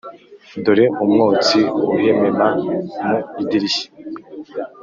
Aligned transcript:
dore 0.63 0.85
umwotsi 1.03 1.59
uhemema 1.95 2.47
mu 3.03 3.11
idirishya. 3.41 3.87